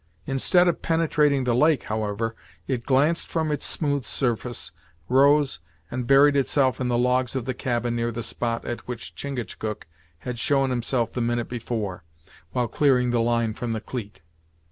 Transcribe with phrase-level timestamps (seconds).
[0.25, 2.35] Instead of penetrating the lake, however,
[2.67, 4.71] it glanced from its smooth surface,
[5.07, 5.59] rose,
[5.91, 9.85] and buried itself in the logs of the cabin near the spot at which Chingachgook
[10.17, 12.03] had shown himself the minute before,
[12.51, 14.23] while clearing the line from the cleet.